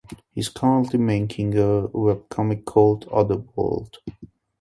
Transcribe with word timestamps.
He's 0.31 0.49
currently 0.49 0.97
making 0.97 1.53
a 1.59 1.87
webcomic 1.93 2.65
called 2.65 3.07
"Otherworld". 3.11 3.99